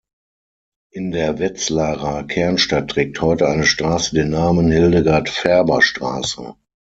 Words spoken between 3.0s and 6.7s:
heute eine Straße den Namen "Hildegard-Ferber-Straße".